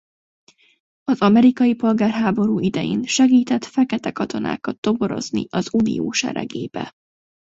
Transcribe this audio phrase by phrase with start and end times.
[1.03, 6.91] Az amerikai polgárháború idején segített fekete katonákat toborozni az Unió seregébe.